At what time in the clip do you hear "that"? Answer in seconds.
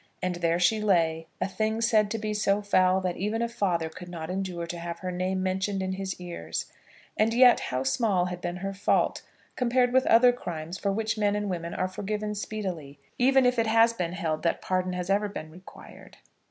3.01-3.17, 14.41-14.59